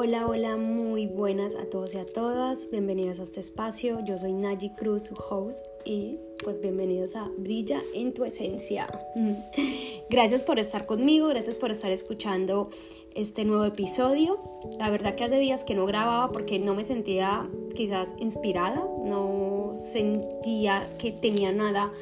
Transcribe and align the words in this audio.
Hola, 0.00 0.26
hola, 0.28 0.56
muy 0.56 1.06
buenas 1.06 1.56
a 1.56 1.64
todos 1.64 1.92
y 1.94 1.98
a 1.98 2.06
todas. 2.06 2.70
Bienvenidos 2.70 3.18
a 3.18 3.24
este 3.24 3.40
espacio. 3.40 3.98
Yo 4.04 4.16
soy 4.16 4.32
Naji 4.32 4.70
Cruz, 4.76 5.06
su 5.06 5.14
host, 5.14 5.66
y 5.84 6.20
pues 6.44 6.60
bienvenidos 6.60 7.16
a 7.16 7.28
Brilla 7.36 7.82
en 7.94 8.14
tu 8.14 8.24
esencia. 8.24 8.86
Gracias 10.08 10.44
por 10.44 10.60
estar 10.60 10.86
conmigo, 10.86 11.26
gracias 11.26 11.58
por 11.58 11.72
estar 11.72 11.90
escuchando 11.90 12.70
este 13.16 13.44
nuevo 13.44 13.64
episodio. 13.64 14.38
La 14.78 14.88
verdad 14.88 15.16
que 15.16 15.24
hace 15.24 15.36
días 15.40 15.64
que 15.64 15.74
no 15.74 15.84
grababa 15.84 16.30
porque 16.30 16.60
no 16.60 16.76
me 16.76 16.84
sentía 16.84 17.50
quizás 17.74 18.14
inspirada, 18.20 18.88
no 19.04 19.72
sentía 19.74 20.88
que 20.98 21.10
tenía 21.10 21.50
nada 21.50 21.92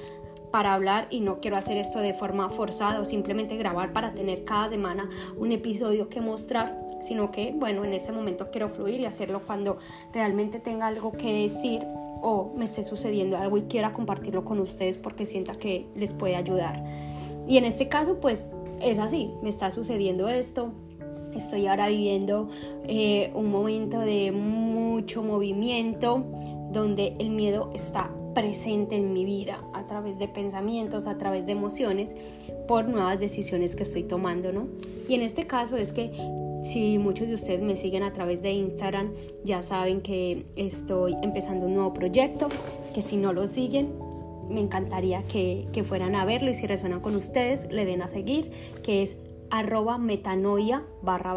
para 0.56 0.72
hablar 0.72 1.06
y 1.10 1.20
no 1.20 1.38
quiero 1.38 1.58
hacer 1.58 1.76
esto 1.76 1.98
de 1.98 2.14
forma 2.14 2.48
forzada 2.48 2.98
o 2.98 3.04
simplemente 3.04 3.58
grabar 3.58 3.92
para 3.92 4.14
tener 4.14 4.46
cada 4.46 4.70
semana 4.70 5.06
un 5.36 5.52
episodio 5.52 6.08
que 6.08 6.22
mostrar, 6.22 6.80
sino 7.02 7.30
que 7.30 7.52
bueno, 7.54 7.84
en 7.84 7.92
ese 7.92 8.10
momento 8.10 8.50
quiero 8.50 8.70
fluir 8.70 9.00
y 9.00 9.04
hacerlo 9.04 9.42
cuando 9.46 9.76
realmente 10.14 10.58
tenga 10.58 10.86
algo 10.86 11.12
que 11.12 11.42
decir 11.42 11.82
o 12.22 12.54
me 12.56 12.64
esté 12.64 12.84
sucediendo 12.84 13.36
algo 13.36 13.58
y 13.58 13.64
quiera 13.64 13.92
compartirlo 13.92 14.46
con 14.46 14.58
ustedes 14.60 14.96
porque 14.96 15.26
sienta 15.26 15.52
que 15.52 15.88
les 15.94 16.14
puede 16.14 16.36
ayudar. 16.36 16.82
Y 17.46 17.58
en 17.58 17.66
este 17.66 17.88
caso 17.88 18.18
pues 18.18 18.46
es 18.80 18.98
así, 18.98 19.32
me 19.42 19.50
está 19.50 19.70
sucediendo 19.70 20.26
esto, 20.30 20.72
estoy 21.34 21.66
ahora 21.66 21.88
viviendo 21.88 22.48
eh, 22.84 23.30
un 23.34 23.50
momento 23.50 24.00
de 24.00 24.32
mucho 24.32 25.22
movimiento 25.22 26.24
donde 26.72 27.14
el 27.18 27.28
miedo 27.28 27.70
está 27.74 28.10
presente 28.36 28.96
en 28.96 29.14
mi 29.14 29.24
vida 29.24 29.64
a 29.72 29.86
través 29.86 30.18
de 30.18 30.28
pensamientos, 30.28 31.06
a 31.06 31.16
través 31.16 31.46
de 31.46 31.52
emociones, 31.52 32.14
por 32.68 32.86
nuevas 32.86 33.18
decisiones 33.18 33.74
que 33.74 33.84
estoy 33.84 34.02
tomando, 34.02 34.52
¿no? 34.52 34.68
Y 35.08 35.14
en 35.14 35.22
este 35.22 35.46
caso 35.46 35.78
es 35.78 35.94
que 35.94 36.10
si 36.62 36.98
muchos 36.98 37.28
de 37.28 37.34
ustedes 37.34 37.62
me 37.62 37.76
siguen 37.76 38.02
a 38.02 38.12
través 38.12 38.42
de 38.42 38.52
Instagram, 38.52 39.10
ya 39.42 39.62
saben 39.62 40.02
que 40.02 40.44
estoy 40.54 41.16
empezando 41.22 41.64
un 41.64 41.72
nuevo 41.72 41.94
proyecto, 41.94 42.48
que 42.94 43.00
si 43.00 43.16
no 43.16 43.32
lo 43.32 43.46
siguen, 43.46 43.94
me 44.50 44.60
encantaría 44.60 45.22
que, 45.22 45.66
que 45.72 45.82
fueran 45.82 46.14
a 46.14 46.26
verlo 46.26 46.50
y 46.50 46.54
si 46.54 46.66
resuenan 46.66 47.00
con 47.00 47.16
ustedes, 47.16 47.66
le 47.72 47.86
den 47.86 48.02
a 48.02 48.06
seguir, 48.06 48.50
que 48.82 49.00
es 49.00 49.16
arroba 49.48 49.96
metanoia 49.96 50.84
barra 51.00 51.32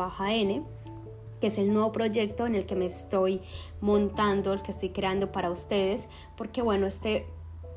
que 1.40 1.48
es 1.48 1.58
el 1.58 1.74
nuevo 1.74 1.92
proyecto 1.92 2.46
en 2.46 2.56
el 2.56 2.66
que 2.66 2.76
me 2.76 2.86
estoy 2.86 3.42
montando, 3.82 4.54
el 4.54 4.62
que 4.62 4.72
estoy 4.72 4.90
creando 4.90 5.32
para 5.32 5.50
ustedes, 5.50 6.08
porque 6.36 6.62
bueno, 6.62 6.86
este 6.88 7.26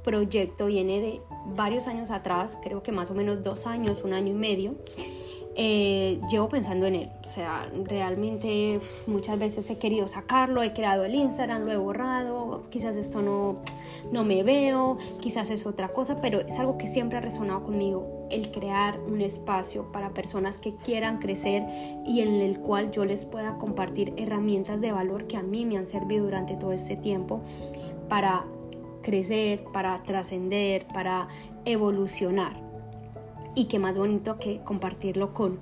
proyecto 0.03 0.67
viene 0.67 1.01
de 1.01 1.21
varios 1.47 1.87
años 1.87 2.11
atrás, 2.11 2.59
creo 2.63 2.83
que 2.83 2.93
más 2.93 3.11
o 3.11 3.15
menos 3.15 3.43
dos 3.43 3.67
años, 3.67 4.03
un 4.05 4.13
año 4.13 4.33
y 4.33 4.37
medio, 4.37 4.75
eh, 5.55 6.21
llevo 6.31 6.49
pensando 6.49 6.87
en 6.87 6.95
él. 6.95 7.11
O 7.25 7.29
sea, 7.29 7.69
realmente 7.85 8.81
muchas 9.07 9.39
veces 9.39 9.69
he 9.71 9.79
querido 9.79 10.09
sacarlo, 10.09 10.63
he 10.63 10.73
creado 10.73 11.05
el 11.05 11.15
Instagram, 11.15 11.65
lo 11.65 11.73
he 11.73 11.77
borrado, 11.77 12.63
quizás 12.71 12.97
esto 12.97 13.21
no, 13.21 13.59
no 14.11 14.25
me 14.25 14.43
veo, 14.43 14.97
quizás 15.21 15.51
es 15.51 15.67
otra 15.67 15.89
cosa, 15.89 16.21
pero 16.21 16.41
es 16.41 16.59
algo 16.59 16.79
que 16.79 16.87
siempre 16.87 17.19
ha 17.19 17.21
resonado 17.21 17.65
conmigo, 17.65 18.27
el 18.31 18.51
crear 18.51 18.99
un 19.01 19.21
espacio 19.21 19.93
para 19.93 20.11
personas 20.11 20.57
que 20.57 20.75
quieran 20.75 21.19
crecer 21.19 21.65
y 22.07 22.21
en 22.21 22.41
el 22.41 22.59
cual 22.59 22.91
yo 22.91 23.05
les 23.05 23.27
pueda 23.27 23.59
compartir 23.59 24.15
herramientas 24.17 24.81
de 24.81 24.93
valor 24.93 25.27
que 25.27 25.37
a 25.37 25.43
mí 25.43 25.67
me 25.67 25.77
han 25.77 25.87
servido 25.87 26.25
durante 26.25 26.55
todo 26.55 26.73
este 26.73 26.97
tiempo 26.97 27.43
para 28.09 28.45
crecer, 29.03 29.65
para 29.73 30.03
trascender, 30.03 30.87
para 30.87 31.29
evolucionar 31.65 32.72
y 33.55 33.67
qué 33.67 33.79
más 33.79 33.99
bonito 33.99 34.39
que 34.39 34.61
compartirlo 34.65 35.35
con 35.35 35.61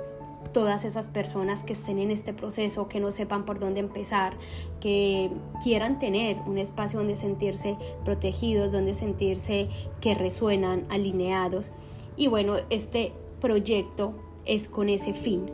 todas 0.53 0.85
esas 0.85 1.09
personas 1.09 1.63
que 1.63 1.75
estén 1.75 1.99
en 1.99 2.11
este 2.11 2.33
proceso, 2.33 2.89
que 2.89 3.01
no 3.01 3.13
sepan 3.13 3.45
por 3.45 3.59
dónde 3.59 3.81
empezar, 3.81 4.35
que 4.81 5.31
quieran 5.63 5.99
tener 5.99 6.39
un 6.47 6.59
espacio 6.59 6.99
donde 6.99 7.17
sentirse 7.17 7.77
protegidos, 8.05 8.73
donde 8.73 8.95
sentirse 8.95 9.69
que 10.01 10.15
resuenan, 10.15 10.87
alineados. 10.89 11.73
Y 12.17 12.27
bueno, 12.27 12.55
este 12.71 13.13
proyecto 13.41 14.15
es 14.45 14.69
con 14.69 14.89
ese 14.89 15.15
fin. 15.15 15.47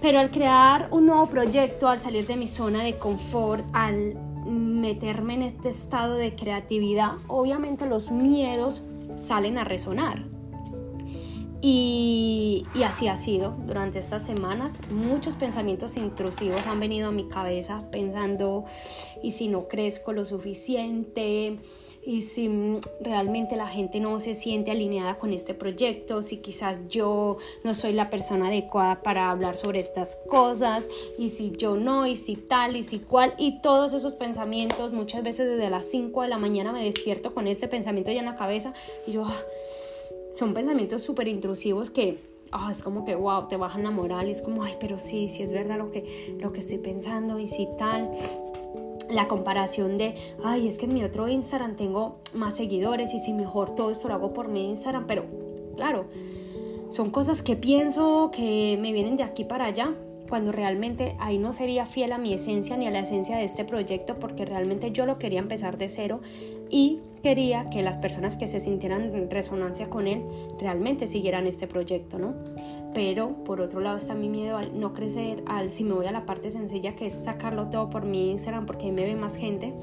Pero 0.00 0.18
al 0.18 0.30
crear 0.30 0.88
un 0.90 1.06
nuevo 1.06 1.26
proyecto, 1.26 1.88
al 1.88 2.00
salir 2.00 2.26
de 2.26 2.36
mi 2.36 2.48
zona 2.48 2.82
de 2.82 2.96
confort, 2.96 3.64
al 3.72 4.14
meterme 4.46 5.34
en 5.34 5.42
este 5.42 5.68
estado 5.68 6.14
de 6.14 6.34
creatividad, 6.34 7.12
obviamente 7.28 7.86
los 7.86 8.10
miedos 8.10 8.82
salen 9.16 9.58
a 9.58 9.64
resonar 9.64 10.39
y, 11.62 12.64
así 12.84 13.08
ha 13.08 13.16
sido 13.16 13.54
durante 13.66 13.98
estas 13.98 14.24
semanas. 14.24 14.80
Muchos 14.90 15.36
pensamientos 15.36 15.96
intrusivos 15.96 16.66
han 16.66 16.80
venido 16.80 17.08
a 17.08 17.12
mi 17.12 17.28
cabeza 17.28 17.84
pensando, 17.90 18.64
¿y 19.22 19.32
si 19.32 19.48
no 19.48 19.68
crezco 19.68 20.12
lo 20.12 20.24
suficiente? 20.24 21.58
¿Y 22.02 22.22
si 22.22 22.50
realmente 23.02 23.56
la 23.56 23.68
gente 23.68 24.00
no 24.00 24.18
se 24.20 24.34
siente 24.34 24.70
alineada 24.70 25.18
con 25.18 25.34
este 25.34 25.52
proyecto? 25.52 26.22
Si 26.22 26.38
quizás 26.38 26.88
yo 26.88 27.36
no 27.62 27.74
soy 27.74 27.92
la 27.92 28.08
persona 28.08 28.48
adecuada 28.48 29.02
para 29.02 29.30
hablar 29.30 29.54
sobre 29.54 29.80
estas 29.80 30.16
cosas? 30.16 30.88
¿Y 31.18 31.28
si 31.28 31.50
yo 31.50 31.76
no? 31.76 32.06
¿Y 32.06 32.16
si 32.16 32.36
tal? 32.36 32.76
¿Y 32.76 32.84
si 32.84 33.00
cual? 33.00 33.34
Y 33.36 33.60
todos 33.60 33.92
esos 33.92 34.14
pensamientos, 34.14 34.92
muchas 34.94 35.22
veces 35.22 35.46
desde 35.46 35.68
las 35.68 35.90
5 35.90 36.22
de 36.22 36.28
la 36.28 36.38
mañana 36.38 36.72
me 36.72 36.82
despierto 36.82 37.34
con 37.34 37.46
este 37.46 37.68
pensamiento 37.68 38.10
ya 38.10 38.20
en 38.20 38.26
la 38.26 38.36
cabeza 38.36 38.72
y 39.06 39.12
yo... 39.12 39.24
Ah, 39.26 39.36
son 40.32 40.54
pensamientos 40.54 41.02
súper 41.02 41.28
intrusivos 41.28 41.90
que 41.90 42.18
ah, 42.52 42.68
es 42.70 42.82
como 42.82 43.04
que, 43.04 43.14
wow, 43.14 43.48
te 43.48 43.56
bajan 43.56 43.82
la 43.82 43.90
moral 43.90 44.28
es 44.28 44.42
como, 44.42 44.62
ay, 44.64 44.74
pero 44.80 44.98
sí, 44.98 45.28
sí 45.28 45.42
es 45.42 45.52
verdad 45.52 45.78
lo 45.78 45.90
que, 45.90 46.36
lo 46.40 46.52
que 46.52 46.60
estoy 46.60 46.78
pensando 46.78 47.38
y 47.38 47.48
si 47.48 47.68
tal. 47.78 48.10
La 49.08 49.26
comparación 49.26 49.98
de, 49.98 50.14
ay, 50.44 50.68
es 50.68 50.78
que 50.78 50.86
en 50.86 50.94
mi 50.94 51.02
otro 51.02 51.28
Instagram 51.28 51.74
tengo 51.74 52.18
más 52.32 52.54
seguidores 52.54 53.12
y 53.12 53.18
si 53.18 53.32
mejor 53.32 53.74
todo 53.74 53.90
esto 53.90 54.06
lo 54.06 54.14
hago 54.14 54.32
por 54.32 54.48
mi 54.48 54.68
Instagram, 54.68 55.06
pero 55.08 55.24
claro, 55.74 56.04
son 56.90 57.10
cosas 57.10 57.42
que 57.42 57.56
pienso 57.56 58.30
que 58.32 58.78
me 58.80 58.92
vienen 58.92 59.16
de 59.16 59.24
aquí 59.24 59.44
para 59.44 59.64
allá 59.66 59.94
cuando 60.28 60.52
realmente 60.52 61.16
ahí 61.18 61.38
no 61.38 61.52
sería 61.52 61.86
fiel 61.86 62.12
a 62.12 62.18
mi 62.18 62.32
esencia 62.32 62.76
ni 62.76 62.86
a 62.86 62.92
la 62.92 63.00
esencia 63.00 63.36
de 63.36 63.44
este 63.44 63.64
proyecto 63.64 64.20
porque 64.20 64.44
realmente 64.44 64.92
yo 64.92 65.04
lo 65.04 65.18
quería 65.18 65.40
empezar 65.40 65.76
de 65.76 65.88
cero 65.88 66.20
y 66.70 67.00
quería 67.22 67.68
que 67.68 67.82
las 67.82 67.96
personas 67.98 68.36
que 68.36 68.46
se 68.46 68.60
sintieran 68.60 69.14
en 69.14 69.30
resonancia 69.30 69.90
con 69.90 70.06
él 70.06 70.22
realmente 70.58 71.06
siguieran 71.06 71.46
este 71.46 71.66
proyecto, 71.66 72.18
¿no? 72.18 72.34
Pero 72.94 73.44
por 73.44 73.60
otro 73.60 73.80
lado 73.80 73.98
está 73.98 74.14
mi 74.14 74.28
miedo 74.28 74.56
al 74.56 74.78
no 74.78 74.94
crecer, 74.94 75.42
al 75.46 75.70
si 75.70 75.84
me 75.84 75.94
voy 75.94 76.06
a 76.06 76.12
la 76.12 76.26
parte 76.26 76.50
sencilla 76.50 76.96
que 76.96 77.06
es 77.06 77.14
sacarlo 77.14 77.68
todo 77.68 77.90
por 77.90 78.04
mi 78.04 78.30
Instagram 78.30 78.66
porque 78.66 78.86
ahí 78.86 78.92
me 78.92 79.04
ve 79.04 79.14
más 79.14 79.36
gente. 79.36 79.74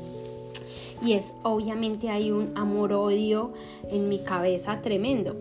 Y 1.06 1.14
es 1.14 1.36
obviamente 1.44 2.10
hay 2.10 2.32
un 2.32 2.58
amor-odio 2.58 3.54
en 3.92 4.10
mi 4.10 4.20
cabeza 4.20 4.82
tremendo. 4.82 5.36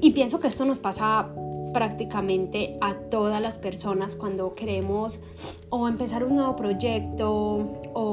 Y 0.00 0.12
pienso 0.12 0.40
que 0.40 0.48
esto 0.48 0.64
nos 0.64 0.78
pasa 0.78 1.28
prácticamente 1.72 2.76
a 2.80 2.94
todas 2.94 3.40
las 3.40 3.58
personas 3.58 4.16
cuando 4.16 4.54
queremos 4.54 5.20
o 5.68 5.88
empezar 5.88 6.24
un 6.24 6.36
nuevo 6.36 6.56
proyecto 6.56 7.58
o 7.92 8.09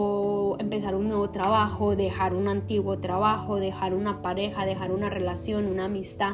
empezar 0.68 0.96
un 0.96 1.08
nuevo 1.08 1.30
trabajo, 1.30 1.96
dejar 1.96 2.34
un 2.34 2.50
antiguo 2.50 3.00
trabajo, 3.00 3.56
dejar 3.56 3.94
una 3.94 4.22
pareja, 4.22 4.66
dejar 4.66 4.92
una 4.92 5.10
relación, 5.10 5.66
una 5.66 5.86
amistad. 5.86 6.34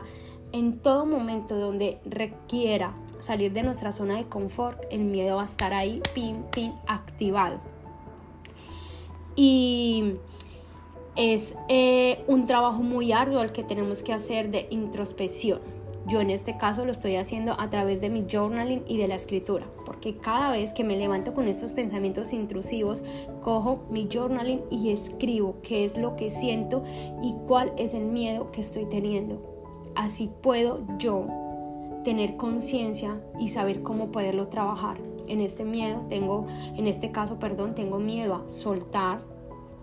En 0.52 0.80
todo 0.80 1.06
momento 1.06 1.56
donde 1.56 2.00
requiera 2.04 2.96
salir 3.20 3.54
de 3.54 3.62
nuestra 3.62 3.92
zona 3.92 4.18
de 4.18 4.26
confort, 4.26 4.86
el 4.90 5.02
miedo 5.02 5.36
va 5.36 5.44
a 5.44 5.46
estar 5.46 5.72
ahí, 5.72 6.02
pin, 6.16 6.44
pin, 6.52 6.74
activado. 6.88 7.60
Y 9.36 10.16
es 11.16 11.56
eh, 11.70 12.24
un 12.28 12.48
trabajo 12.48 12.82
muy 12.82 13.12
arduo 13.12 13.44
el 13.44 13.52
que 13.52 13.64
tenemos 13.64 14.02
que 14.02 14.14
hacer 14.14 14.50
de 14.50 14.66
introspección 14.72 15.60
yo 16.08 16.20
en 16.20 16.30
este 16.30 16.58
caso 16.58 16.86
lo 16.86 16.92
estoy 16.92 17.16
haciendo 17.16 17.60
a 17.60 17.70
través 17.70 18.02
de 18.02 18.10
mi 18.10 18.26
journaling 18.30 18.84
y 18.88 18.98
de 18.98 19.08
la 19.08 19.16
escritura, 19.16 19.66
porque 19.86 20.18
cada 20.18 20.52
vez 20.52 20.74
que 20.74 20.84
me 20.84 20.98
levanto 20.98 21.34
con 21.34 21.48
estos 21.48 21.74
pensamientos 21.74 22.34
intrusivos, 22.34 23.04
cojo 23.42 23.84
mi 23.90 24.10
journaling 24.12 24.62
y 24.70 24.92
escribo 24.92 25.56
qué 25.64 25.84
es 25.84 25.98
lo 25.98 26.16
que 26.16 26.30
siento 26.30 26.84
y 27.22 27.34
cuál 27.48 27.72
es 27.78 27.94
el 27.94 28.06
miedo 28.06 28.52
que 28.52 28.62
estoy 28.62 28.86
teniendo. 28.86 29.42
Así 29.96 30.30
puedo 30.42 30.82
yo 30.98 31.28
tener 32.04 32.36
conciencia 32.36 33.22
y 33.40 33.50
saber 33.50 33.82
cómo 33.82 34.12
poderlo 34.12 34.48
trabajar. 34.48 34.98
En 35.28 35.40
este 35.40 35.64
miedo 35.64 36.02
tengo, 36.10 36.48
en 36.76 36.88
este 36.88 37.12
caso, 37.12 37.40
perdón, 37.40 37.76
tengo 37.76 37.98
miedo 37.98 38.36
a 38.36 38.50
soltar 38.50 39.22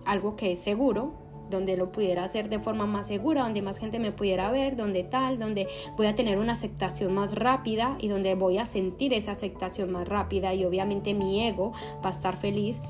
algo 0.05 0.35
que 0.35 0.51
es 0.51 0.59
seguro, 0.59 1.13
donde 1.51 1.77
lo 1.77 1.91
pudiera 1.91 2.23
hacer 2.23 2.49
de 2.49 2.57
forma 2.57 2.87
más 2.87 3.07
segura, 3.07 3.43
donde 3.43 3.61
más 3.61 3.77
gente 3.77 3.99
me 3.99 4.11
pudiera 4.11 4.49
ver, 4.49 4.75
donde 4.75 5.03
tal, 5.03 5.37
donde 5.37 5.67
voy 5.95 6.07
a 6.07 6.15
tener 6.15 6.39
una 6.39 6.53
aceptación 6.53 7.13
más 7.13 7.35
rápida 7.35 7.97
y 7.99 8.07
donde 8.07 8.33
voy 8.33 8.57
a 8.57 8.65
sentir 8.65 9.13
esa 9.13 9.33
aceptación 9.33 9.91
más 9.91 10.07
rápida 10.07 10.55
y 10.55 10.65
obviamente 10.65 11.13
mi 11.13 11.45
ego 11.45 11.73
va 12.03 12.09
a 12.09 12.11
estar 12.11 12.37
feliz. 12.37 12.81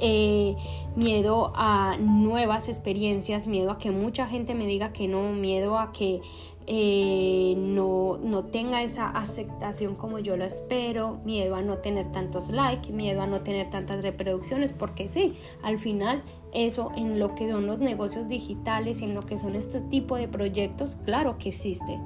Eh, 0.00 0.54
miedo 0.94 1.52
a 1.56 1.96
nuevas 1.98 2.68
experiencias, 2.68 3.48
miedo 3.48 3.72
a 3.72 3.78
que 3.78 3.90
mucha 3.90 4.26
gente 4.26 4.54
me 4.54 4.66
diga 4.66 4.92
que 4.92 5.08
no, 5.08 5.32
miedo 5.32 5.76
a 5.76 5.92
que 5.92 6.20
eh, 6.70 7.54
no, 7.56 8.18
no 8.22 8.44
tenga 8.44 8.82
esa 8.82 9.08
aceptación 9.08 9.94
como 9.94 10.18
yo 10.18 10.36
lo 10.36 10.44
espero, 10.44 11.18
miedo 11.24 11.56
a 11.56 11.62
no 11.62 11.78
tener 11.78 12.12
tantos 12.12 12.50
likes, 12.50 12.92
miedo 12.92 13.22
a 13.22 13.26
no 13.26 13.40
tener 13.40 13.70
tantas 13.70 14.02
reproducciones, 14.02 14.72
porque 14.72 15.08
sí, 15.08 15.34
al 15.62 15.78
final 15.78 16.22
eso 16.52 16.92
en 16.96 17.18
lo 17.18 17.34
que 17.34 17.48
son 17.50 17.66
los 17.66 17.80
negocios 17.80 18.28
digitales 18.28 19.00
y 19.00 19.04
en 19.04 19.14
lo 19.14 19.22
que 19.22 19.38
son 19.38 19.54
estos 19.54 19.88
tipos 19.88 20.18
de 20.18 20.28
proyectos, 20.28 20.96
claro 21.04 21.36
que 21.38 21.50
existe. 21.50 21.98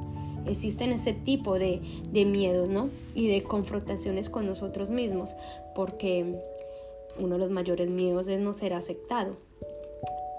Existen 0.47 0.93
ese 0.93 1.13
tipo 1.13 1.59
de, 1.59 1.81
de 2.11 2.25
miedos, 2.25 2.69
¿no? 2.69 2.91
Y 3.15 3.29
de 3.29 3.43
confrontaciones 3.43 4.29
con 4.29 4.47
nosotros 4.47 4.91
mismos, 4.91 5.37
porque 5.75 6.41
uno 7.19 7.35
de 7.35 7.39
los 7.39 7.51
mayores 7.51 7.91
miedos 7.91 8.29
es 8.29 8.41
no 8.41 8.53
ser 8.53 8.75
aceptado. 8.75 9.37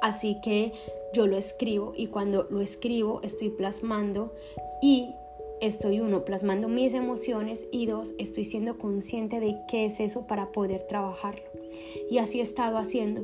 Así 0.02 0.38
que 0.44 0.74
yo 1.14 1.28
lo 1.28 1.38
escribo 1.38 1.94
y 1.96 2.08
cuando 2.08 2.48
lo 2.50 2.60
escribo 2.60 3.22
estoy 3.24 3.50
plasmando 3.50 4.34
y 4.82 5.14
estoy 5.62 6.02
uno 6.02 6.26
plasmando 6.26 6.68
mis 6.68 6.94
emociones 6.94 7.68
y 7.72 7.86
dos 7.86 8.14
estoy 8.18 8.44
siendo 8.44 8.78
consciente 8.78 9.40
de 9.40 9.56
qué 9.70 9.86
es 9.86 10.02
eso 10.02 10.28
para 10.28 10.52
poder 10.52 10.84
trabajarlo. 10.84 11.46
Y 12.10 12.18
así 12.18 12.40
he 12.40 12.44
estado 12.44 12.78
haciendo. 12.78 13.22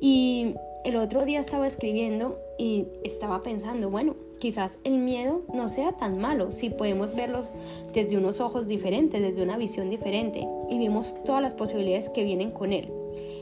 Y 0.00 0.54
el 0.84 0.96
otro 0.96 1.24
día 1.24 1.40
estaba 1.40 1.66
escribiendo 1.66 2.38
y 2.58 2.86
estaba 3.02 3.42
pensando, 3.42 3.90
bueno, 3.90 4.14
quizás 4.38 4.78
el 4.84 4.98
miedo 4.98 5.42
no 5.52 5.68
sea 5.68 5.92
tan 5.92 6.18
malo 6.18 6.52
si 6.52 6.70
podemos 6.70 7.16
verlo 7.16 7.40
desde 7.92 8.18
unos 8.18 8.40
ojos 8.40 8.68
diferentes, 8.68 9.20
desde 9.20 9.42
una 9.42 9.56
visión 9.56 9.90
diferente 9.90 10.46
y 10.70 10.78
vemos 10.78 11.16
todas 11.24 11.42
las 11.42 11.54
posibilidades 11.54 12.10
que 12.10 12.24
vienen 12.24 12.50
con 12.50 12.72
él. 12.72 12.90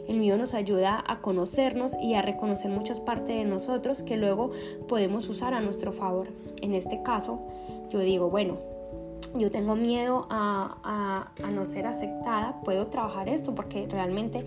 El 0.08 0.18
miedo 0.18 0.36
nos 0.36 0.54
ayuda 0.54 1.02
a 1.06 1.20
conocernos 1.20 1.96
y 2.00 2.14
a 2.14 2.22
reconocer 2.22 2.70
muchas 2.70 3.00
partes 3.00 3.36
de 3.36 3.44
nosotros 3.44 4.02
que 4.02 4.16
luego 4.16 4.50
podemos 4.86 5.28
usar 5.28 5.54
a 5.54 5.60
nuestro 5.60 5.92
favor. 5.92 6.28
En 6.60 6.74
este 6.74 7.02
caso, 7.02 7.40
yo 7.90 8.00
digo, 8.00 8.28
bueno, 8.28 8.58
yo 9.36 9.50
tengo 9.50 9.76
miedo 9.76 10.26
a, 10.30 11.32
a 11.42 11.50
no 11.50 11.66
ser 11.66 11.86
aceptada, 11.86 12.60
puedo 12.64 12.86
trabajar 12.88 13.28
esto 13.28 13.54
porque 13.54 13.86
realmente 13.86 14.44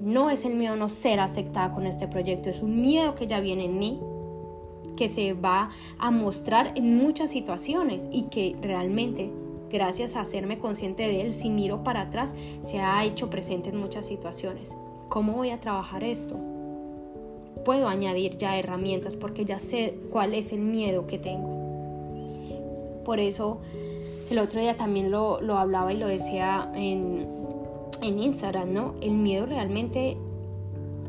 no 0.00 0.30
es 0.30 0.44
el 0.44 0.54
miedo 0.54 0.76
no 0.76 0.88
ser 0.88 1.20
aceptada 1.20 1.72
con 1.74 1.86
este 1.86 2.08
proyecto, 2.08 2.50
es 2.50 2.62
un 2.62 2.80
miedo 2.80 3.14
que 3.14 3.26
ya 3.26 3.40
viene 3.40 3.64
en 3.64 3.78
mí, 3.78 4.00
que 4.96 5.08
se 5.08 5.34
va 5.34 5.70
a 5.98 6.10
mostrar 6.10 6.72
en 6.74 6.96
muchas 6.96 7.30
situaciones 7.30 8.08
y 8.10 8.24
que 8.24 8.56
realmente 8.62 9.30
gracias 9.70 10.16
a 10.16 10.20
hacerme 10.20 10.58
consciente 10.58 11.02
de 11.04 11.20
él, 11.20 11.32
si 11.32 11.50
miro 11.50 11.82
para 11.82 12.02
atrás, 12.02 12.34
se 12.62 12.78
ha 12.78 13.04
hecho 13.04 13.30
presente 13.30 13.70
en 13.70 13.76
muchas 13.76 14.06
situaciones. 14.06 14.76
¿Cómo 15.08 15.34
voy 15.34 15.50
a 15.50 15.60
trabajar 15.60 16.04
esto? 16.04 16.36
Puedo 17.64 17.88
añadir 17.88 18.36
ya 18.36 18.58
herramientas 18.58 19.16
porque 19.16 19.44
ya 19.44 19.58
sé 19.58 19.98
cuál 20.10 20.34
es 20.34 20.52
el 20.52 20.60
miedo 20.60 21.06
que 21.06 21.18
tengo. 21.18 23.02
Por 23.04 23.20
eso 23.20 23.60
el 24.30 24.38
otro 24.38 24.60
día 24.60 24.76
también 24.76 25.10
lo, 25.10 25.38
hablaba 25.56 25.92
y 25.92 25.96
lo 25.96 26.08
decía 26.08 26.70
en, 26.74 27.26
en 28.02 28.18
Instagram, 28.18 28.72
¿no? 28.72 28.94
El 29.00 29.12
miedo 29.12 29.46
realmente 29.46 30.16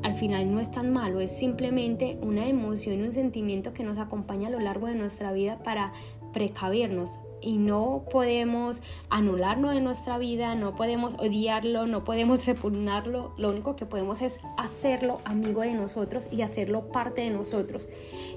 al 0.03 0.15
final 0.15 0.51
no 0.51 0.59
es 0.59 0.71
tan 0.71 0.91
malo, 0.91 1.19
es 1.19 1.35
simplemente 1.35 2.17
una 2.21 2.47
emoción 2.47 3.01
un 3.01 3.13
sentimiento 3.13 3.73
que 3.73 3.83
nos 3.83 3.97
acompaña 3.97 4.47
a 4.47 4.51
lo 4.51 4.59
largo 4.59 4.87
de 4.87 4.95
nuestra 4.95 5.31
vida 5.33 5.59
para 5.63 5.91
precavernos 6.33 7.19
y 7.41 7.57
no 7.57 8.03
podemos 8.11 8.81
anularlo 9.09 9.69
de 9.69 9.81
nuestra 9.81 10.17
vida, 10.17 10.55
no 10.55 10.75
podemos 10.75 11.15
odiarlo, 11.15 11.85
no 11.85 12.03
podemos 12.03 12.45
repugnarlo, 12.45 13.33
lo 13.37 13.49
único 13.49 13.75
que 13.75 13.85
podemos 13.85 14.21
es 14.21 14.39
hacerlo 14.57 15.19
amigo 15.25 15.61
de 15.61 15.73
nosotros 15.73 16.27
y 16.31 16.41
hacerlo 16.41 16.89
parte 16.91 17.21
de 17.21 17.29
nosotros. 17.29 17.89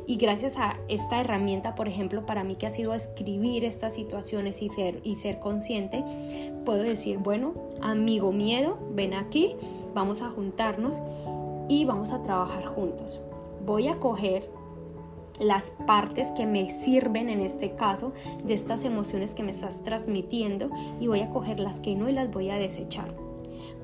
Y 0.06 0.16
gracias 0.16 0.56
a 0.58 0.78
esta 0.88 1.20
herramienta, 1.20 1.74
por 1.74 1.88
ejemplo, 1.88 2.26
para 2.26 2.44
mí 2.44 2.56
que 2.56 2.66
ha 2.66 2.70
sido 2.70 2.94
escribir 2.94 3.64
estas 3.64 3.94
situaciones 3.94 4.62
y 4.62 4.68
ser, 4.70 5.00
y 5.02 5.16
ser 5.16 5.38
consciente, 5.38 6.04
puedo 6.64 6.82
decir, 6.82 7.18
bueno, 7.18 7.54
amigo 7.80 8.32
miedo, 8.32 8.78
ven 8.92 9.14
aquí, 9.14 9.56
vamos 9.94 10.22
a 10.22 10.30
juntarnos 10.30 11.00
y 11.68 11.84
vamos 11.84 12.12
a 12.12 12.22
trabajar 12.22 12.66
juntos. 12.66 13.20
Voy 13.64 13.88
a 13.88 13.98
coger 13.98 14.50
las 15.40 15.70
partes 15.86 16.32
que 16.32 16.46
me 16.46 16.70
sirven 16.70 17.28
en 17.28 17.40
este 17.40 17.74
caso 17.74 18.12
de 18.44 18.54
estas 18.54 18.84
emociones 18.84 19.34
que 19.34 19.42
me 19.42 19.50
estás 19.50 19.82
transmitiendo 19.82 20.70
y 21.00 21.08
voy 21.08 21.20
a 21.20 21.30
coger 21.30 21.58
las 21.58 21.80
que 21.80 21.96
no 21.96 22.08
y 22.08 22.12
las 22.12 22.30
voy 22.30 22.50
a 22.50 22.58
desechar 22.58 23.29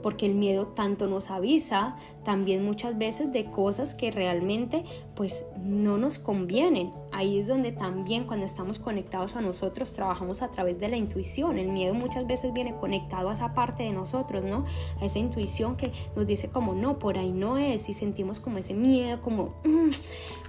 porque 0.03 0.27
el 0.27 0.35
miedo 0.35 0.69
tanto 0.69 1.07
nos 1.07 1.31
avisa 1.31 1.97
también 2.25 2.65
muchas 2.65 2.99
veces 2.99 3.33
de 3.33 3.47
cosas 3.47 3.95
que 3.95 4.11
realmente 4.11 4.85
pues 5.15 5.45
no 5.63 5.97
nos 5.97 6.19
convienen. 6.19 6.93
Ahí 7.13 7.39
es 7.39 7.47
donde 7.47 7.73
también 7.73 8.25
cuando 8.25 8.45
estamos 8.45 8.79
conectados 8.79 9.37
a 9.37 9.41
nosotros 9.41 9.93
trabajamos 9.95 10.43
a 10.43 10.49
través 10.49 10.79
de 10.79 10.89
la 10.89 10.97
intuición. 10.97 11.59
El 11.59 11.69
miedo 11.69 11.95
muchas 11.95 12.27
veces 12.27 12.53
viene 12.53 12.75
conectado 12.75 13.31
a 13.31 13.33
esa 13.33 13.55
parte 13.55 13.85
de 13.85 13.93
nosotros, 13.93 14.45
¿no? 14.45 14.65
A 15.01 15.05
esa 15.07 15.19
intuición 15.19 15.77
que 15.77 15.93
nos 16.15 16.27
dice 16.27 16.49
como 16.49 16.75
no, 16.75 16.99
por 16.99 17.17
ahí 17.17 17.33
no 17.33 17.59
es 17.59 17.89
y 17.89 17.95
sentimos 17.95 18.41
como 18.41 18.59
ese 18.59 18.75
miedo, 18.75 19.21
como 19.23 19.55
mm, 19.65 19.89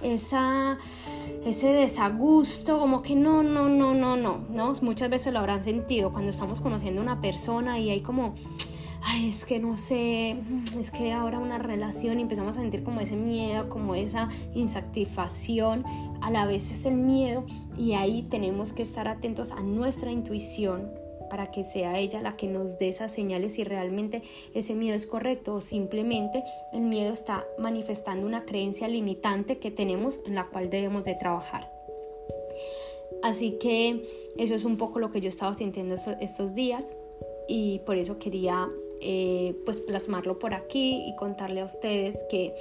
esa, 0.02 0.78
ese 1.44 1.72
desagusto, 1.72 2.78
como 2.78 3.02
que 3.02 3.16
no, 3.16 3.42
no, 3.42 3.68
no, 3.68 3.94
no, 3.94 4.16
no, 4.16 4.38
¿no? 4.50 4.72
Muchas 4.82 5.10
veces 5.10 5.32
lo 5.32 5.38
habrán 5.38 5.62
sentido 5.62 6.12
cuando 6.12 6.30
estamos 6.30 6.60
conociendo 6.60 7.00
a 7.00 7.04
una 7.04 7.20
persona 7.20 7.78
y 7.78 7.90
hay 7.90 8.00
como 8.00 8.34
ay, 9.02 9.28
es 9.28 9.44
que 9.44 9.58
no 9.58 9.76
sé, 9.76 10.36
es 10.78 10.90
que 10.90 11.12
ahora 11.12 11.38
una 11.38 11.58
relación 11.58 12.18
y 12.18 12.22
empezamos 12.22 12.56
a 12.58 12.60
sentir 12.60 12.82
como 12.82 13.00
ese 13.00 13.16
miedo, 13.16 13.68
como 13.68 13.94
esa 13.94 14.28
insatisfacción, 14.54 15.84
a 16.20 16.30
la 16.30 16.46
vez 16.46 16.70
es 16.70 16.84
el 16.84 16.94
miedo 16.94 17.44
y 17.76 17.92
ahí 17.92 18.22
tenemos 18.22 18.72
que 18.72 18.82
estar 18.82 19.08
atentos 19.08 19.52
a 19.52 19.60
nuestra 19.60 20.10
intuición 20.10 20.90
para 21.28 21.50
que 21.50 21.64
sea 21.64 21.98
ella 21.98 22.22
la 22.22 22.36
que 22.36 22.48
nos 22.48 22.78
dé 22.78 22.88
esas 22.88 23.12
señales 23.12 23.54
si 23.54 23.64
realmente 23.64 24.22
ese 24.54 24.74
miedo 24.74 24.96
es 24.96 25.06
correcto 25.06 25.54
o 25.54 25.60
simplemente 25.60 26.42
el 26.72 26.80
miedo 26.80 27.12
está 27.12 27.44
manifestando 27.58 28.26
una 28.26 28.44
creencia 28.44 28.88
limitante 28.88 29.58
que 29.58 29.70
tenemos 29.70 30.18
en 30.26 30.34
la 30.34 30.46
cual 30.46 30.70
debemos 30.70 31.04
de 31.04 31.14
trabajar. 31.14 31.70
Así 33.22 33.58
que 33.60 34.02
eso 34.36 34.54
es 34.54 34.64
un 34.64 34.76
poco 34.76 35.00
lo 35.00 35.10
que 35.10 35.20
yo 35.20 35.26
he 35.26 35.30
estado 35.30 35.54
sintiendo 35.54 35.96
estos 36.20 36.54
días 36.54 36.94
y 37.48 37.80
por 37.80 37.96
eso 37.96 38.18
quería 38.18 38.68
eh, 39.00 39.54
pues 39.64 39.80
plasmarlo 39.80 40.38
por 40.38 40.54
aquí 40.54 41.04
y 41.06 41.16
contarle 41.16 41.60
a 41.60 41.64
ustedes 41.64 42.24
que 42.30 42.54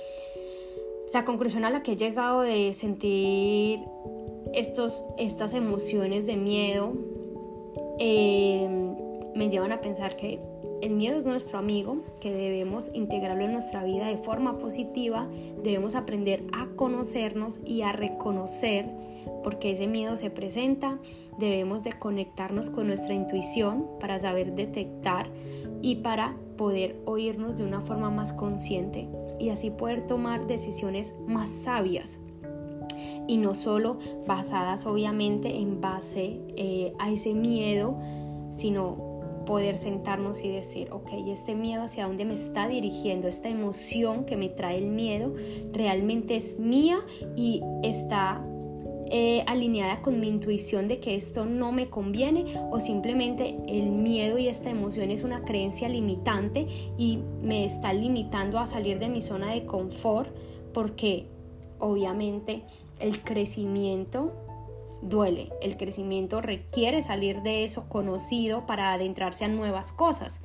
la 1.13 1.25
conclusión 1.25 1.66
a 1.66 1.69
la 1.69 1.84
que 1.84 1.94
he 1.94 1.95
llegado 1.98 2.42
de 2.42 2.74
sentir 2.74 3.80
estos, 4.54 5.04
estas 5.18 5.54
emociones 5.54 6.25
de 6.28 6.36
miedo 6.36 6.94
eh, 8.00 8.67
me 9.36 9.50
llevan 9.50 9.72
a 9.72 9.82
pensar 9.82 10.15
que 10.15 10.39
el 10.82 10.91
miedo 10.91 11.17
es 11.17 11.25
nuestro 11.25 11.58
amigo, 11.58 12.03
que 12.20 12.32
debemos 12.32 12.91
integrarlo 12.94 13.46
en 13.46 13.53
nuestra 13.53 13.84
vida 13.84 14.08
de 14.08 14.17
forma 14.17 14.58
positiva, 14.58 15.27
debemos 15.63 15.96
aprender 15.96 16.44
a 16.53 16.67
conocernos 16.75 17.60
y 17.65 17.82
a 17.82 17.91
reconocer 17.91 18.86
porque 19.44 19.72
ese 19.72 19.88
miedo 19.88 20.17
se 20.17 20.29
presenta, 20.29 21.00
debemos 21.39 21.84
de 21.84 21.94
conectarnos 21.94 22.70
con 22.70 22.88
nuestra 22.88 23.13
intuición 23.13 23.88
para 24.00 24.20
saber 24.20 24.53
detectar 24.53 25.29
y 25.81 25.98
para 25.98 26.36
poder 26.57 27.00
oírnos 27.05 27.57
de 27.57 27.63
una 27.63 27.81
forma 27.81 28.10
más 28.10 28.34
consciente 28.34 29.07
y 29.39 29.50
así 29.50 29.69
poder 29.69 30.07
tomar 30.07 30.48
decisiones 30.48 31.15
más 31.27 31.50
sabias. 31.50 32.19
Y 33.27 33.38
no 33.38 33.55
solo 33.55 34.00
basadas 34.25 34.86
obviamente 34.86 35.57
en 35.57 35.81
base 35.81 36.39
eh, 36.55 36.93
a 36.98 37.12
ese 37.12 37.34
miedo, 37.34 37.98
sino 38.51 38.96
poder 39.46 39.77
sentarnos 39.77 40.43
y 40.43 40.50
decir, 40.50 40.91
ok, 40.91 41.07
este 41.27 41.55
miedo 41.55 41.84
hacia 41.84 42.05
dónde 42.05 42.25
me 42.25 42.34
está 42.34 42.67
dirigiendo, 42.67 43.27
esta 43.27 43.50
emoción 43.50 44.25
que 44.25 44.36
me 44.36 44.50
trae 44.50 44.77
el 44.77 44.89
miedo, 44.89 45.34
realmente 45.72 46.36
es 46.36 46.60
mía 46.60 47.00
y 47.36 47.62
está 47.81 48.46
eh, 49.09 49.43
alineada 49.47 50.01
con 50.01 50.19
mi 50.19 50.27
intuición 50.27 50.87
de 50.87 50.99
que 50.99 51.15
esto 51.15 51.45
no 51.45 51.71
me 51.71 51.89
conviene 51.89 52.45
o 52.71 52.79
simplemente 52.79 53.55
el 53.67 53.91
miedo 53.91 54.37
y 54.37 54.47
esta 54.47 54.69
emoción 54.69 55.11
es 55.11 55.23
una 55.23 55.43
creencia 55.43 55.87
limitante 55.87 56.67
y 56.97 57.19
me 57.41 57.63
está 57.65 57.93
limitando 57.93 58.59
a 58.59 58.67
salir 58.67 58.99
de 58.99 59.09
mi 59.09 59.21
zona 59.21 59.51
de 59.53 59.65
confort 59.65 60.29
porque 60.73 61.27
obviamente 61.79 62.63
el 62.99 63.23
crecimiento 63.23 64.33
duele, 65.01 65.51
el 65.61 65.77
crecimiento 65.77 66.41
requiere 66.41 67.01
salir 67.01 67.41
de 67.41 67.63
eso 67.63 67.87
conocido 67.87 68.65
para 68.65 68.93
adentrarse 68.93 69.45
a 69.45 69.47
nuevas 69.47 69.91
cosas. 69.91 70.41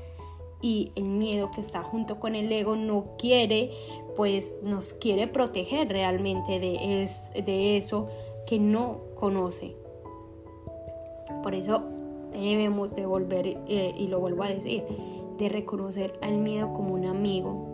Y 0.61 0.92
el 0.95 1.09
miedo 1.09 1.50
que 1.50 1.61
está 1.61 1.83
junto 1.83 2.21
con 2.21 2.37
el 2.37 2.52
ego 2.52 2.76
no 2.76 3.16
quiere, 3.19 3.73
pues 4.16 4.54
nos 4.62 4.92
quiere 4.92 5.26
proteger 5.26 5.88
realmente 5.88 6.61
de, 6.61 7.09
de 7.45 7.76
eso 7.76 8.09
que 8.47 8.59
no 8.59 9.01
conoce. 9.15 9.77
Por 11.43 11.55
eso 11.55 11.83
debemos 12.33 12.95
de 12.95 13.07
volver, 13.07 13.47
eh, 13.47 13.95
y 13.97 14.09
lo 14.09 14.21
vuelvo 14.21 14.43
a 14.43 14.49
decir, 14.49 14.85
de 15.39 15.49
reconocer 15.49 16.19
al 16.23 16.39
miedo 16.39 16.73
como 16.73 16.95
un 16.95 17.07
amigo 17.07 17.73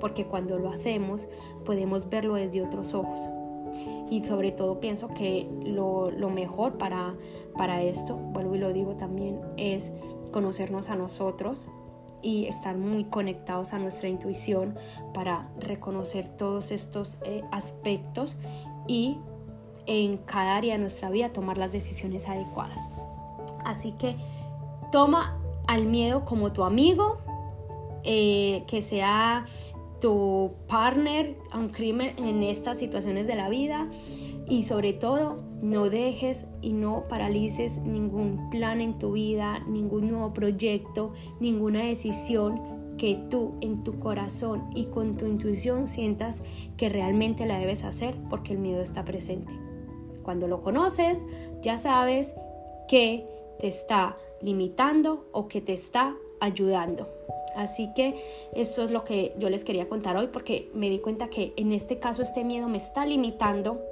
porque 0.00 0.24
cuando 0.24 0.58
lo 0.58 0.70
hacemos 0.70 1.28
podemos 1.64 2.08
verlo 2.08 2.34
desde 2.34 2.62
otros 2.62 2.94
ojos. 2.94 3.20
Y 4.10 4.24
sobre 4.24 4.50
todo 4.50 4.80
pienso 4.80 5.08
que 5.08 5.48
lo, 5.62 6.10
mejor 6.30 6.78
para, 6.78 7.14
para 7.56 7.82
esto, 7.82 8.16
vuelvo 8.16 8.56
y 8.56 8.58
lo 8.58 8.72
digo 8.72 8.96
también, 8.96 9.40
es 9.56 9.92
conocernos 10.32 10.90
a 10.90 10.96
nosotros, 10.96 11.68
y 12.22 12.46
estar 12.46 12.76
muy 12.76 13.04
conectados 13.04 13.72
a 13.72 13.78
nuestra 13.78 14.08
intuición 14.08 14.74
para 15.14 15.50
reconocer 15.58 16.28
todos 16.28 16.70
estos 16.70 17.16
eh, 17.24 17.42
aspectos 17.50 18.36
y 18.86 19.16
en 19.86 20.18
cada 20.18 20.56
área 20.56 20.74
de 20.74 20.80
nuestra 20.80 21.10
vida 21.10 21.32
tomar 21.32 21.58
las 21.58 21.72
decisiones 21.72 22.28
adecuadas. 22.28 22.88
Así 23.64 23.92
que 23.92 24.16
toma 24.90 25.38
al 25.66 25.86
miedo 25.86 26.24
como 26.24 26.52
tu 26.52 26.64
amigo, 26.64 27.18
eh, 28.02 28.64
que 28.66 28.82
sea 28.82 29.44
tu 30.00 30.52
partner 30.66 31.36
un 31.54 31.68
crimen 31.68 32.18
en 32.18 32.42
estas 32.42 32.78
situaciones 32.78 33.26
de 33.26 33.36
la 33.36 33.48
vida 33.48 33.88
y 34.48 34.64
sobre 34.64 34.92
todo 34.92 35.42
no 35.62 35.90
dejes 35.90 36.46
y 36.62 36.72
no 36.72 37.04
paralices 37.06 37.78
ningún 37.78 38.48
plan 38.50 38.80
en 38.80 38.98
tu 38.98 39.12
vida, 39.12 39.60
ningún 39.68 40.10
nuevo 40.10 40.32
proyecto, 40.32 41.12
ninguna 41.38 41.82
decisión 41.82 42.60
que 42.96 43.14
tú 43.30 43.54
en 43.60 43.84
tu 43.84 43.98
corazón 43.98 44.70
y 44.74 44.86
con 44.86 45.16
tu 45.16 45.26
intuición 45.26 45.86
sientas 45.86 46.42
que 46.76 46.88
realmente 46.88 47.46
la 47.46 47.58
debes 47.58 47.84
hacer 47.84 48.16
porque 48.28 48.54
el 48.54 48.58
miedo 48.58 48.82
está 48.82 49.04
presente. 49.04 49.69
Cuando 50.30 50.46
lo 50.46 50.62
conoces, 50.62 51.24
ya 51.60 51.76
sabes 51.76 52.36
que 52.86 53.26
te 53.58 53.66
está 53.66 54.16
limitando 54.40 55.26
o 55.32 55.48
que 55.48 55.60
te 55.60 55.72
está 55.72 56.14
ayudando. 56.38 57.08
Así 57.56 57.92
que 57.96 58.14
esto 58.54 58.84
es 58.84 58.92
lo 58.92 59.02
que 59.02 59.34
yo 59.40 59.50
les 59.50 59.64
quería 59.64 59.88
contar 59.88 60.16
hoy 60.16 60.28
porque 60.28 60.70
me 60.72 60.88
di 60.88 61.00
cuenta 61.00 61.30
que 61.30 61.52
en 61.56 61.72
este 61.72 61.98
caso 61.98 62.22
este 62.22 62.44
miedo 62.44 62.68
me 62.68 62.76
está 62.76 63.04
limitando 63.06 63.82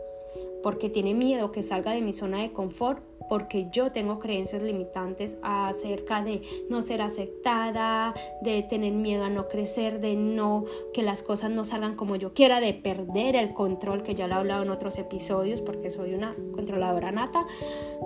porque 0.69 0.91
tiene 0.91 1.15
miedo 1.15 1.51
que 1.51 1.63
salga 1.63 1.93
de 1.93 2.03
mi 2.03 2.13
zona 2.13 2.43
de 2.43 2.53
confort, 2.53 3.03
porque 3.27 3.69
yo 3.73 3.91
tengo 3.91 4.19
creencias 4.19 4.61
limitantes 4.61 5.39
acerca 5.43 6.23
de 6.23 6.43
no 6.69 6.83
ser 6.83 7.01
aceptada, 7.01 8.13
de 8.43 8.63
tener 8.65 8.93
miedo 8.93 9.25
a 9.25 9.31
no 9.31 9.49
crecer, 9.49 9.99
de 9.99 10.15
no 10.15 10.67
que 10.93 11.03
las 11.03 11.23
cosas 11.23 11.51
no 11.51 11.65
salgan 11.65 11.95
como 11.95 12.17
yo 12.17 12.35
quiera, 12.35 12.61
de 12.61 12.75
perder 12.75 13.35
el 13.35 13.55
control, 13.55 14.03
que 14.03 14.15
ya 14.15 14.27
lo 14.27 14.35
he 14.35 14.37
hablado 14.37 14.63
en 14.63 14.69
otros 14.69 14.99
episodios, 14.99 15.63
porque 15.63 15.91
soy 15.91 16.13
una 16.13 16.37
controladora 16.53 17.13
nata, 17.13 17.47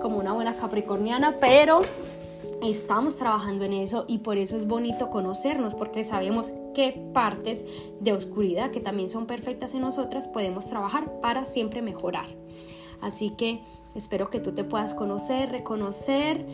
como 0.01 0.17
una 0.17 0.31
buena 0.31 0.55
capricorniana, 0.55 1.35
pero 1.41 1.81
estamos 2.69 3.17
trabajando 3.17 3.65
en 3.65 3.73
eso 3.73 4.05
y 4.07 4.19
por 4.19 4.37
eso 4.37 4.55
es 4.55 4.67
bonito 4.67 5.09
conocernos 5.09 5.75
porque 5.75 6.03
sabemos 6.03 6.53
qué 6.73 7.09
partes 7.13 7.65
de 7.99 8.13
oscuridad 8.13 8.71
que 8.71 8.79
también 8.79 9.09
son 9.09 9.27
perfectas 9.27 9.73
en 9.73 9.81
nosotras 9.81 10.27
podemos 10.27 10.67
trabajar 10.67 11.19
para 11.19 11.45
siempre 11.45 11.81
mejorar. 11.81 12.27
Así 13.01 13.31
que 13.31 13.61
espero 13.95 14.29
que 14.29 14.39
tú 14.39 14.53
te 14.53 14.63
puedas 14.63 14.93
conocer, 14.93 15.49
reconocer 15.49 16.45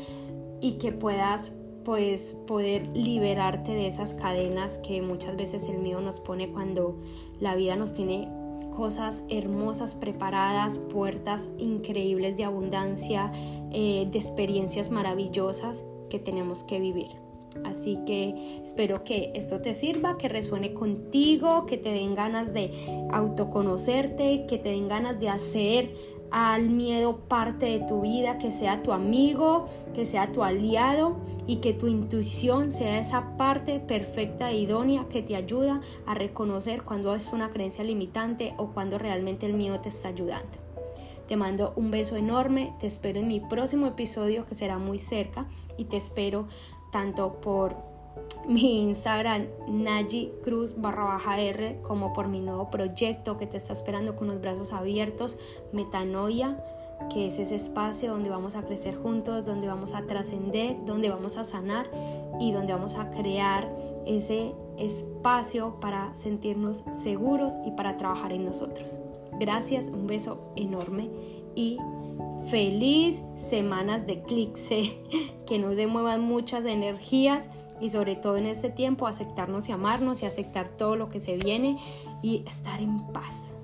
y 0.61 0.73
que 0.73 0.91
puedas 0.91 1.53
pues 1.85 2.35
poder 2.47 2.87
liberarte 2.95 3.71
de 3.73 3.87
esas 3.87 4.13
cadenas 4.13 4.79
que 4.79 5.01
muchas 5.01 5.35
veces 5.35 5.67
el 5.67 5.77
miedo 5.77 6.01
nos 6.01 6.19
pone 6.19 6.51
cuando 6.51 6.99
la 7.39 7.55
vida 7.55 7.75
nos 7.75 7.93
tiene 7.93 8.27
cosas 8.75 9.25
hermosas 9.29 9.93
preparadas, 9.93 10.79
puertas 10.79 11.49
increíbles 11.57 12.37
de 12.37 12.45
abundancia, 12.45 13.31
eh, 13.71 14.07
de 14.11 14.17
experiencias 14.17 14.89
maravillosas 14.89 15.83
que 16.09 16.19
tenemos 16.19 16.63
que 16.63 16.79
vivir. 16.79 17.09
Así 17.63 17.97
que 18.05 18.61
espero 18.63 19.03
que 19.03 19.31
esto 19.35 19.59
te 19.61 19.73
sirva, 19.73 20.17
que 20.17 20.29
resuene 20.29 20.73
contigo, 20.73 21.65
que 21.65 21.77
te 21.77 21.91
den 21.91 22.15
ganas 22.15 22.53
de 22.53 22.71
autoconocerte, 23.11 24.45
que 24.47 24.57
te 24.57 24.69
den 24.69 24.87
ganas 24.87 25.19
de 25.19 25.29
hacer 25.29 25.93
al 26.31 26.69
miedo 26.69 27.17
parte 27.27 27.65
de 27.65 27.79
tu 27.87 28.01
vida, 28.01 28.37
que 28.37 28.51
sea 28.51 28.83
tu 28.83 28.91
amigo, 28.91 29.65
que 29.93 30.05
sea 30.05 30.31
tu 30.31 30.43
aliado 30.43 31.17
y 31.47 31.57
que 31.57 31.73
tu 31.73 31.87
intuición 31.87 32.69
sea 32.71 32.99
esa 32.99 33.35
parte 33.37 33.79
perfecta 33.79 34.51
e 34.51 34.59
idónea 34.59 35.07
que 35.09 35.23
te 35.23 35.35
ayuda 35.35 35.81
a 36.05 36.13
reconocer 36.13 36.83
cuando 36.83 37.15
es 37.15 37.33
una 37.33 37.49
creencia 37.49 37.83
limitante 37.83 38.53
o 38.57 38.67
cuando 38.67 38.97
realmente 38.97 39.47
el 39.47 39.53
miedo 39.53 39.79
te 39.79 39.89
está 39.89 40.09
ayudando. 40.09 40.68
Te 41.29 41.38
mando 41.38 41.74
un 41.75 41.91
beso 41.91 42.15
enorme, 42.15 42.74
te 42.79 42.88
espero 42.88 43.19
en 43.19 43.27
mi 43.27 43.39
próximo 43.39 43.86
episodio 43.86 44.48
que 44.48 44.55
será 44.55 44.79
muy 44.79 44.98
cerca 44.98 45.45
y 45.77 45.86
te 45.86 45.95
espero 45.95 46.48
tanto 46.91 47.33
por 47.33 47.75
mi 48.48 48.81
Instagram 48.81 49.45
Naji 49.67 50.31
Cruz 50.43 50.81
barra 50.81 51.03
baja 51.03 51.39
R 51.39 51.81
como 51.83 52.13
por 52.13 52.29
mi 52.29 52.41
nuevo 52.41 52.71
proyecto 52.71 53.38
que 53.38 53.45
te 53.45 53.57
está 53.57 53.74
esperando 53.74 54.15
con 54.15 54.27
los 54.27 54.41
brazos 54.41 54.74
abiertos, 54.74 55.38
Metanoia 55.71 56.57
que 57.12 57.27
es 57.27 57.38
ese 57.38 57.57
espacio 57.57 58.12
donde 58.12 58.31
vamos 58.31 58.55
a 58.55 58.63
crecer 58.63 58.95
juntos, 58.95 59.45
donde 59.45 59.67
vamos 59.67 59.93
a 59.93 60.07
trascender, 60.07 60.77
donde 60.83 61.12
vamos 61.12 61.38
a 61.38 61.43
sanar 61.43 61.91
y 62.39 62.51
donde 62.51 62.74
vamos 62.74 62.95
a 62.95 63.12
crear 63.12 63.71
ese 64.07 64.55
espacio 64.79 65.79
para 65.79 66.15
sentirnos 66.15 66.83
seguros 66.91 67.53
y 67.67 67.71
para 67.71 67.98
trabajar 67.98 68.33
en 68.33 68.45
nosotros. 68.45 69.00
Gracias, 69.39 69.88
un 69.88 70.05
beso 70.05 70.51
enorme 70.55 71.10
y 71.55 71.77
feliz 72.48 73.22
semanas 73.36 74.05
de 74.05 74.13
eclipse, 74.13 75.01
que 75.48 75.60
nos 75.60 75.77
se 75.77 75.88
muevan 75.88 76.22
muchas 76.22 76.65
energías 76.65 77.50
y 77.81 77.89
sobre 77.89 78.15
todo 78.15 78.38
en 78.38 78.46
este 78.46 78.69
tiempo 78.69 79.08
aceptarnos 79.08 79.69
y 79.69 79.72
amarnos 79.72 80.22
y 80.22 80.25
aceptar 80.25 80.69
todo 80.69 80.96
lo 80.96 81.10
que 81.10 81.19
se 81.19 81.38
viene 81.38 81.77
y 82.22 82.43
estar 82.46 82.81
en 82.81 82.98
paz. 83.13 83.55